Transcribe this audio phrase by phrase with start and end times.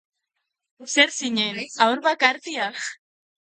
[0.93, 2.73] Zer zinen, haur bakartia?